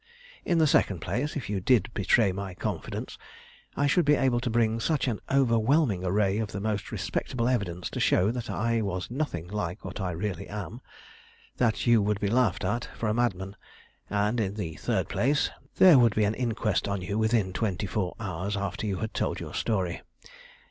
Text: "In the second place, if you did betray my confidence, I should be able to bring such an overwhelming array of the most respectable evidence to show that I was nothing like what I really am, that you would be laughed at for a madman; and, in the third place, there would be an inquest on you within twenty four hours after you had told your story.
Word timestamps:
"In 0.43 0.57
the 0.57 0.65
second 0.65 0.99
place, 0.99 1.35
if 1.35 1.47
you 1.47 1.59
did 1.59 1.93
betray 1.93 2.31
my 2.31 2.55
confidence, 2.55 3.19
I 3.77 3.85
should 3.85 4.03
be 4.03 4.15
able 4.15 4.39
to 4.39 4.49
bring 4.49 4.79
such 4.79 5.07
an 5.07 5.19
overwhelming 5.29 6.03
array 6.03 6.39
of 6.39 6.51
the 6.53 6.59
most 6.59 6.91
respectable 6.91 7.47
evidence 7.47 7.87
to 7.91 7.99
show 7.99 8.31
that 8.31 8.49
I 8.49 8.81
was 8.81 9.11
nothing 9.11 9.47
like 9.49 9.85
what 9.85 10.01
I 10.01 10.09
really 10.09 10.47
am, 10.49 10.81
that 11.57 11.85
you 11.85 12.01
would 12.01 12.19
be 12.19 12.29
laughed 12.29 12.65
at 12.65 12.85
for 12.95 13.09
a 13.09 13.13
madman; 13.13 13.55
and, 14.09 14.39
in 14.39 14.55
the 14.55 14.73
third 14.77 15.07
place, 15.07 15.51
there 15.75 15.99
would 15.99 16.15
be 16.15 16.23
an 16.23 16.33
inquest 16.33 16.87
on 16.87 17.03
you 17.03 17.19
within 17.19 17.53
twenty 17.53 17.85
four 17.85 18.15
hours 18.19 18.57
after 18.57 18.87
you 18.87 18.97
had 18.97 19.13
told 19.13 19.39
your 19.39 19.53
story. 19.53 20.01